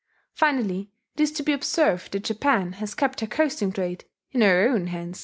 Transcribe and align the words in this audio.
Finally, 0.33 0.89
it 1.13 1.21
is 1.21 1.31
to 1.31 1.43
be 1.43 1.53
observed 1.53 2.11
that 2.11 2.23
Japan 2.23 2.71
has 2.73 2.95
kept 2.95 3.19
her 3.21 3.27
coasting 3.27 3.71
trade 3.71 4.03
in 4.31 4.41
her 4.41 4.67
own 4.67 4.87
hands. 4.87 5.19